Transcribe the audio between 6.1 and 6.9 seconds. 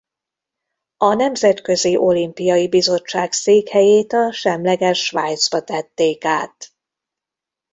át.